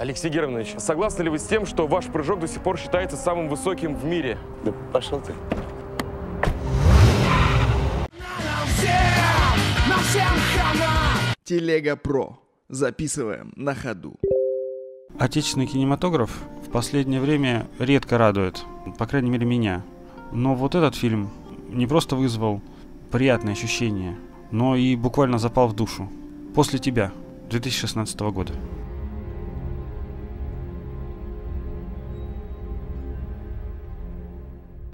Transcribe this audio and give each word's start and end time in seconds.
Алексей 0.00 0.30
Германович, 0.30 0.76
согласны 0.78 1.24
ли 1.24 1.28
вы 1.28 1.38
с 1.38 1.42
тем, 1.42 1.66
что 1.66 1.86
ваш 1.86 2.06
прыжок 2.06 2.40
до 2.40 2.48
сих 2.48 2.62
пор 2.62 2.78
считается 2.78 3.18
самым 3.18 3.50
высоким 3.50 3.94
в 3.94 4.02
мире? 4.06 4.38
Да 4.64 4.72
пошел 4.94 5.20
ты. 5.20 5.34
Телега 11.44 11.96
Про. 11.96 12.40
Записываем 12.70 13.52
на 13.56 13.74
ходу. 13.74 14.16
Отечественный 15.18 15.66
кинематограф 15.66 16.30
в 16.66 16.70
последнее 16.70 17.20
время 17.20 17.66
редко 17.78 18.16
радует, 18.16 18.64
по 18.96 19.06
крайней 19.06 19.28
мере 19.28 19.44
меня. 19.44 19.84
Но 20.32 20.54
вот 20.54 20.74
этот 20.74 20.94
фильм 20.94 21.28
не 21.68 21.86
просто 21.86 22.16
вызвал 22.16 22.62
приятные 23.10 23.52
ощущения, 23.52 24.16
но 24.50 24.76
и 24.76 24.96
буквально 24.96 25.36
запал 25.36 25.68
в 25.68 25.76
душу. 25.76 26.08
«После 26.54 26.78
тебя» 26.78 27.12
2016 27.50 28.18
года. 28.20 28.54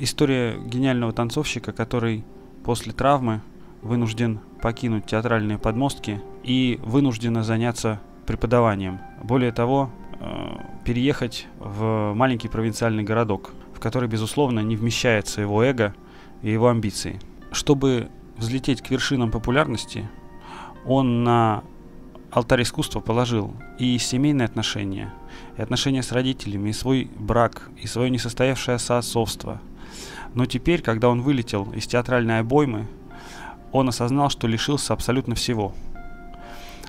История 0.00 0.56
гениального 0.58 1.12
танцовщика, 1.12 1.72
который 1.72 2.24
после 2.64 2.92
травмы 2.92 3.40
вынужден 3.82 4.40
покинуть 4.60 5.06
театральные 5.06 5.58
подмостки 5.58 6.20
и 6.44 6.78
вынужденно 6.84 7.42
заняться 7.42 8.00
преподаванием. 8.26 9.00
Более 9.22 9.50
того, 9.50 9.90
э, 10.20 10.56
переехать 10.84 11.46
в 11.58 12.12
маленький 12.14 12.48
провинциальный 12.48 13.02
городок, 13.02 13.50
в 13.74 13.80
который, 13.80 14.08
безусловно, 14.08 14.60
не 14.60 14.76
вмещается 14.76 15.40
его 15.40 15.62
эго 15.64 15.94
и 16.42 16.50
его 16.50 16.68
амбиции. 16.68 17.18
Чтобы 17.50 18.08
взлететь 18.36 18.82
к 18.82 18.90
вершинам 18.90 19.30
популярности, 19.30 20.08
он 20.84 21.24
на 21.24 21.64
алтарь 22.30 22.62
искусства 22.62 23.00
положил 23.00 23.54
и 23.78 23.98
семейные 23.98 24.46
отношения, 24.46 25.12
и 25.56 25.62
отношения 25.62 26.02
с 26.02 26.12
родителями, 26.12 26.70
и 26.70 26.72
свой 26.72 27.10
брак, 27.18 27.70
и 27.82 27.86
свое 27.86 28.10
несостоявшееся 28.10 28.98
отцовство. 28.98 29.60
Но 30.34 30.46
теперь, 30.46 30.82
когда 30.82 31.08
он 31.08 31.22
вылетел 31.22 31.70
из 31.72 31.86
театральной 31.86 32.40
обоймы, 32.40 32.86
он 33.72 33.88
осознал, 33.88 34.30
что 34.30 34.46
лишился 34.46 34.92
абсолютно 34.92 35.34
всего. 35.34 35.72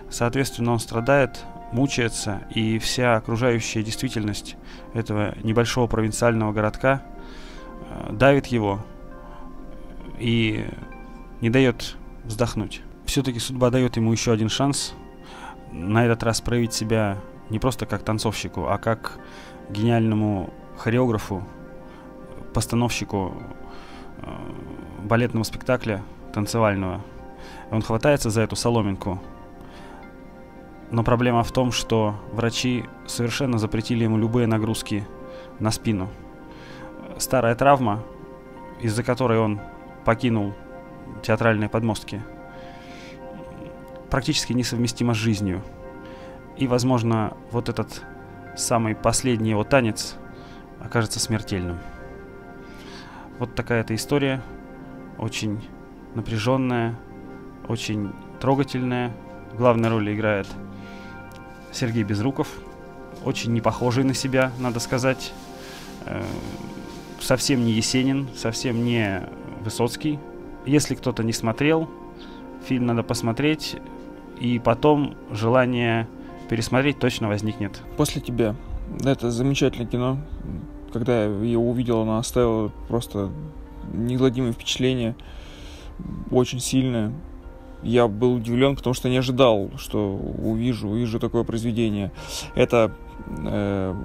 Соответственно, 0.09 0.71
он 0.71 0.79
страдает, 0.79 1.43
мучается, 1.71 2.41
и 2.53 2.79
вся 2.79 3.15
окружающая 3.15 3.83
действительность 3.83 4.55
этого 4.93 5.35
небольшого 5.43 5.87
провинциального 5.87 6.51
городка 6.51 7.03
э, 7.89 8.13
давит 8.13 8.47
его 8.47 8.79
и 10.19 10.65
не 11.41 11.49
дает 11.49 11.95
вздохнуть. 12.23 12.81
Все-таки 13.05 13.39
судьба 13.39 13.69
дает 13.69 13.97
ему 13.97 14.11
еще 14.11 14.31
один 14.31 14.49
шанс 14.49 14.93
на 15.71 16.05
этот 16.05 16.23
раз 16.23 16.41
проявить 16.41 16.73
себя 16.73 17.17
не 17.49 17.59
просто 17.59 17.85
как 17.85 18.03
танцовщику, 18.03 18.67
а 18.67 18.77
как 18.77 19.19
гениальному 19.69 20.53
хореографу, 20.77 21.43
постановщику 22.53 23.33
э, 24.17 24.31
балетного 25.03 25.43
спектакля 25.43 26.03
танцевального. 26.33 27.01
Он 27.71 27.81
хватается 27.81 28.29
за 28.29 28.41
эту 28.41 28.55
соломинку. 28.55 29.19
Но 30.91 31.03
проблема 31.03 31.43
в 31.43 31.51
том, 31.51 31.71
что 31.71 32.15
врачи 32.31 32.85
совершенно 33.05 33.59
запретили 33.59 34.03
ему 34.03 34.17
любые 34.17 34.47
нагрузки 34.47 35.07
на 35.59 35.71
спину. 35.71 36.09
Старая 37.17 37.55
травма, 37.55 38.03
из-за 38.81 39.03
которой 39.03 39.39
он 39.39 39.59
покинул 40.05 40.53
театральные 41.21 41.69
подмостки, 41.69 42.23
практически 44.09 44.53
несовместима 44.53 45.13
с 45.13 45.17
жизнью. 45.17 45.61
И, 46.57 46.67
возможно, 46.67 47.33
вот 47.51 47.69
этот 47.69 48.03
самый 48.57 48.95
последний 48.95 49.51
его 49.51 49.63
танец 49.63 50.15
окажется 50.79 51.19
смертельным. 51.19 51.77
Вот 53.39 53.55
такая 53.55 53.81
эта 53.81 53.95
история. 53.95 54.41
Очень 55.17 55.59
напряженная, 56.13 56.99
очень 57.67 58.11
трогательная. 58.39 59.11
Главной 59.57 59.89
роли 59.89 60.13
играет 60.13 60.47
Сергей 61.71 62.03
Безруков, 62.03 62.47
очень 63.25 63.51
не 63.51 63.61
похожий 63.61 64.03
на 64.03 64.13
себя, 64.13 64.51
надо 64.59 64.79
сказать. 64.79 65.33
Э, 66.05 66.23
совсем 67.19 67.65
не 67.65 67.71
Есенин, 67.71 68.27
совсем 68.35 68.83
не 68.83 69.27
Высоцкий. 69.61 70.19
Если 70.65 70.95
кто-то 70.95 71.23
не 71.23 71.33
смотрел, 71.33 71.89
фильм 72.65 72.85
надо 72.85 73.03
посмотреть, 73.03 73.77
и 74.39 74.59
потом 74.59 75.15
желание 75.31 76.07
пересмотреть 76.49 76.99
точно 76.99 77.27
возникнет. 77.27 77.81
После 77.97 78.21
тебя. 78.21 78.55
Это 79.03 79.31
замечательное 79.31 79.87
кино. 79.87 80.17
Когда 80.91 81.25
я 81.25 81.29
ее 81.29 81.59
увидел, 81.59 82.01
она 82.01 82.19
оставила 82.19 82.71
просто 82.87 83.29
неизгладимое 83.93 84.51
впечатление 84.51 85.15
очень 86.31 86.59
сильная. 86.59 87.11
Я 87.81 88.07
был 88.07 88.35
удивлен, 88.35 88.75
потому 88.75 88.93
что 88.93 89.09
не 89.09 89.17
ожидал, 89.17 89.71
что 89.77 90.15
увижу, 90.15 90.89
увижу 90.89 91.19
такое 91.19 91.43
произведение. 91.43 92.11
Это 92.55 92.91
э, 93.45 93.95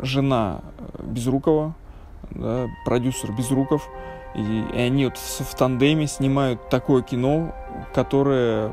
жена 0.00 0.60
Безрукова, 1.02 1.74
да, 2.30 2.66
продюсер 2.84 3.32
Безруков, 3.32 3.88
и, 4.36 4.64
и 4.74 4.78
они 4.78 5.06
вот 5.06 5.16
в 5.16 5.54
тандеме 5.56 6.06
снимают 6.06 6.68
такое 6.68 7.02
кино, 7.02 7.52
которое 7.94 8.72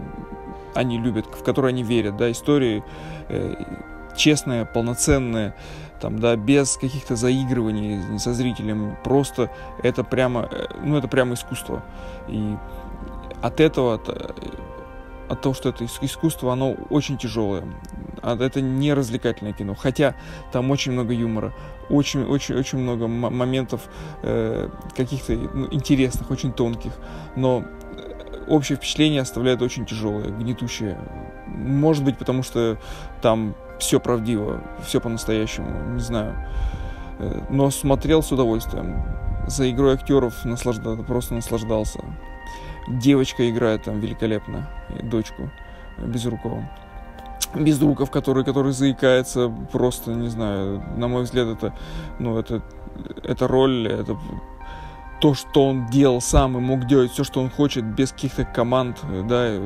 они 0.76 1.00
любят, 1.00 1.26
в 1.26 1.44
которое 1.44 1.70
они 1.70 1.84
верят, 1.84 2.18
да, 2.18 2.30
истории 2.32 2.84
э, 3.30 3.56
честные, 4.16 4.66
полноценные, 4.66 5.54
там, 6.00 6.20
да, 6.20 6.36
без 6.36 6.78
каких-то 6.78 7.16
заигрываний 7.16 8.20
со 8.20 8.34
зрителем, 8.34 8.98
просто 9.04 9.50
это 9.82 10.04
прямо, 10.04 10.50
э, 10.52 10.68
ну, 10.84 10.98
это 10.98 11.08
прямо 11.08 11.34
искусство. 11.34 11.84
И 12.28 12.56
от 13.42 13.60
этого, 13.60 13.96
от, 13.96 14.10
от 15.30 15.42
того, 15.42 15.54
что 15.56 15.70
это 15.70 15.86
искусство, 15.86 16.54
оно 16.54 16.74
очень 16.90 17.18
тяжелое. 17.18 17.64
Это 18.22 18.62
не 18.62 18.94
развлекательное 18.94 19.54
кино. 19.54 19.76
Хотя 19.76 20.16
там 20.52 20.72
очень 20.72 20.92
много 20.92 21.14
юмора, 21.14 21.54
очень, 21.90 22.24
очень, 22.24 22.56
очень 22.56 22.78
много 22.78 23.08
моментов 23.08 23.82
э, 24.22 24.70
каких-то 24.96 25.34
ну, 25.34 25.68
интересных, 25.72 26.32
очень 26.32 26.54
тонких. 26.54 26.94
Но 27.36 27.64
э, 27.64 28.46
общее 28.48 28.78
впечатление 28.78 29.22
оставляет 29.22 29.62
очень 29.62 29.86
тяжелое, 29.86 30.30
гнетущее. 30.30 30.98
Может 31.48 32.04
быть, 32.04 32.18
потому 32.18 32.44
что 32.44 32.78
там 33.22 33.56
все 33.84 34.00
правдиво, 34.00 34.62
все 34.86 35.02
по-настоящему, 35.02 35.94
не 35.94 36.00
знаю. 36.00 36.36
Э, 37.20 37.42
но 37.50 37.70
смотрел 37.70 38.24
с 38.24 38.32
удовольствием. 38.32 39.04
За 39.48 39.70
игрой 39.70 39.96
актеров 39.96 40.46
наслаждался, 40.46 41.04
просто 41.04 41.34
наслаждался. 41.34 42.00
Девочка 42.88 43.50
играет 43.50 43.84
там 43.84 44.00
великолепно, 44.00 44.70
дочку 45.04 45.50
Безрукова. 45.98 46.70
Безруков, 47.54 48.10
который, 48.10 48.46
который 48.46 48.72
заикается, 48.72 49.54
просто, 49.72 50.12
не 50.12 50.30
знаю, 50.30 50.82
на 50.96 51.08
мой 51.08 51.24
взгляд, 51.24 51.50
это, 51.50 51.74
ну, 52.20 52.38
это, 52.40 52.62
это 53.24 53.48
роль, 53.48 53.88
это 53.88 54.18
то, 55.24 55.34
что 55.34 55.70
он 55.70 55.86
делал 55.86 56.20
сам 56.20 56.58
и 56.58 56.60
мог 56.60 56.86
делать 56.86 57.14
все, 57.14 57.24
что 57.24 57.40
он 57.40 57.50
хочет, 57.50 57.86
без 57.86 58.12
каких-то 58.12 58.44
команд, 58.44 59.00
да, 59.30 59.58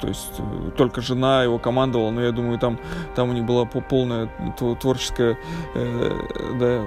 то 0.00 0.06
есть 0.06 0.34
э, 0.38 0.70
только 0.76 1.00
жена 1.00 1.42
его 1.42 1.58
командовала, 1.58 2.10
но 2.10 2.22
я 2.22 2.30
думаю, 2.30 2.60
там, 2.60 2.78
там 3.16 3.30
у 3.30 3.32
них 3.32 3.44
было 3.44 3.64
полное 3.64 4.30
творческое 4.80 5.36
э, 5.74 6.12
да, 6.60 6.86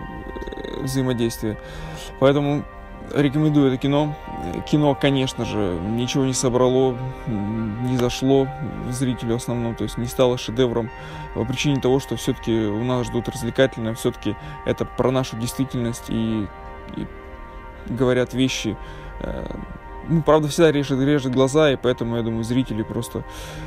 взаимодействие. 0.81 1.57
Поэтому 2.21 2.63
рекомендую 3.13 3.67
это 3.67 3.75
кино. 3.75 4.15
Кино, 4.71 4.95
конечно 4.95 5.43
же, 5.43 5.77
ничего 5.89 6.23
не 6.23 6.33
собрало, 6.33 6.97
не 7.27 7.97
зашло 7.97 8.47
зрителю 8.89 9.35
основном, 9.35 9.75
то 9.75 9.83
есть 9.83 9.97
не 9.97 10.07
стало 10.07 10.37
шедевром 10.37 10.89
по 11.35 11.43
причине 11.43 11.81
того, 11.81 11.99
что 11.99 12.15
все-таки 12.15 12.53
у 12.53 12.85
нас 12.85 13.05
ждут 13.05 13.27
развлекательное, 13.27 13.95
все-таки 13.95 14.37
это 14.65 14.85
про 14.85 15.11
нашу 15.11 15.35
действительность 15.35 16.05
и, 16.07 16.47
и 16.95 17.05
говорят 17.89 18.33
вещи, 18.33 18.77
э, 19.21 19.45
ну, 20.07 20.21
правда, 20.21 20.47
всегда 20.47 20.71
режет, 20.71 20.99
режет 20.99 21.31
глаза, 21.33 21.71
и 21.71 21.75
поэтому, 21.75 22.17
я 22.17 22.23
думаю, 22.23 22.43
зрители 22.43 22.83
просто 22.83 23.23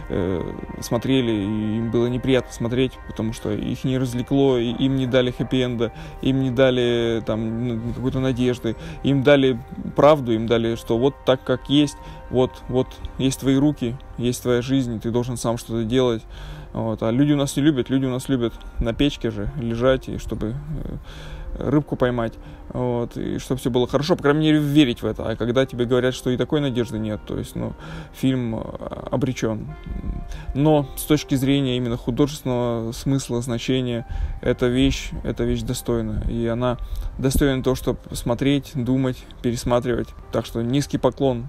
э, 0.08 0.52
смотрели, 0.80 1.32
и 1.32 1.76
им 1.78 1.90
было 1.90 2.06
неприятно 2.06 2.52
смотреть, 2.52 2.92
потому 3.06 3.32
что 3.32 3.52
их 3.52 3.84
не 3.84 3.98
развлекло, 3.98 4.58
и 4.58 4.70
им 4.70 4.96
не 4.96 5.06
дали 5.06 5.30
хэппи-энда, 5.32 5.92
им 6.22 6.40
не 6.42 6.50
дали 6.50 7.22
там 7.24 7.68
ну, 7.68 7.92
какой-то 7.94 8.20
надежды, 8.20 8.76
им 9.02 9.22
дали 9.22 9.58
правду, 9.94 10.32
им 10.32 10.46
дали, 10.46 10.74
что 10.76 10.98
вот 10.98 11.14
так, 11.24 11.42
как 11.42 11.68
есть, 11.70 11.96
вот, 12.30 12.50
вот 12.68 12.88
есть 13.18 13.40
твои 13.40 13.56
руки, 13.56 13.96
есть 14.18 14.42
твоя 14.42 14.62
жизнь, 14.62 15.00
ты 15.00 15.10
должен 15.10 15.36
сам 15.36 15.56
что-то 15.56 15.84
делать, 15.84 16.22
Вот. 16.76 17.02
А 17.02 17.10
люди 17.10 17.32
у 17.32 17.36
нас 17.36 17.56
не 17.56 17.62
любят, 17.62 17.88
люди 17.88 18.04
у 18.04 18.10
нас 18.10 18.28
любят 18.28 18.52
на 18.80 18.92
печке 18.92 19.30
же 19.30 19.50
лежать, 19.58 20.10
и 20.10 20.18
чтобы 20.18 20.54
э, 21.54 21.70
рыбку 21.70 21.96
поймать, 21.96 22.34
вот, 22.68 23.16
и 23.16 23.38
чтобы 23.38 23.58
все 23.58 23.70
было 23.70 23.86
хорошо, 23.86 24.14
по 24.14 24.22
крайней 24.22 24.40
мере, 24.40 24.58
верить 24.58 25.00
в 25.00 25.06
это. 25.06 25.26
А 25.26 25.36
когда 25.36 25.64
тебе 25.64 25.86
говорят, 25.86 26.12
что 26.12 26.28
и 26.28 26.36
такой 26.36 26.60
надежды 26.60 26.98
нет, 26.98 27.18
то 27.26 27.38
есть, 27.38 27.56
ну, 27.56 27.72
фильм 28.12 28.56
э, 28.56 28.60
обречен. 29.10 29.74
Но 30.54 30.86
с 30.96 31.04
точки 31.04 31.34
зрения 31.34 31.78
именно 31.78 31.96
художественного 31.96 32.92
смысла, 32.92 33.40
значения, 33.40 34.06
эта 34.42 34.66
вещь, 34.66 35.12
эта 35.24 35.44
вещь 35.44 35.62
достойна. 35.62 36.24
И 36.30 36.46
она 36.46 36.76
достойна 37.16 37.62
того, 37.62 37.74
чтобы 37.74 38.00
смотреть, 38.12 38.72
думать, 38.74 39.24
пересматривать. 39.40 40.08
Так 40.30 40.44
что 40.44 40.60
низкий 40.60 40.98
поклон 40.98 41.46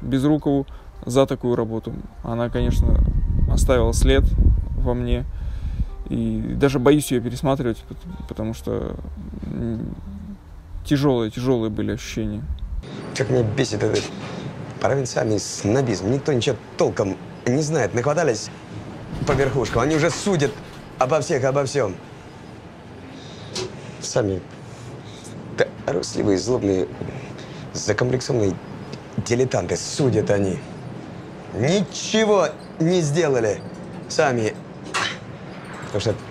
Безрукову 0.00 0.68
за 1.04 1.26
такую 1.26 1.56
работу. 1.56 1.92
Она, 2.22 2.50
конечно, 2.50 3.00
оставила 3.50 3.92
след 3.92 4.22
во 4.80 4.94
мне. 4.94 5.24
И 6.08 6.40
даже 6.56 6.78
боюсь 6.78 7.12
ее 7.12 7.20
пересматривать, 7.20 7.84
потому 8.28 8.52
что 8.54 8.96
тяжелые, 10.84 11.30
тяжелые 11.30 11.70
были 11.70 11.92
ощущения. 11.92 12.42
Как 13.16 13.30
меня 13.30 13.42
бесит 13.42 13.82
этот 13.82 14.04
провинциальный 14.80 15.38
снобизм. 15.38 16.10
Никто 16.10 16.32
ничего 16.32 16.56
толком 16.76 17.16
не 17.46 17.62
знает. 17.62 17.94
Нахватались 17.94 18.50
по 19.26 19.32
верхушкам. 19.32 19.82
Они 19.82 19.94
уже 19.94 20.10
судят 20.10 20.52
обо 20.98 21.20
всех, 21.20 21.44
обо 21.44 21.64
всем. 21.64 21.94
Сами 24.00 24.40
да, 25.56 25.66
русливые, 25.86 26.38
злобные, 26.38 26.88
закомплексованные 27.74 28.54
дилетанты. 29.18 29.76
Судят 29.76 30.30
они. 30.30 30.58
Ничего 31.54 32.48
не 32.78 33.00
сделали 33.00 33.60
сами. 34.08 34.54
Потому 35.92 36.00
что 36.00 36.29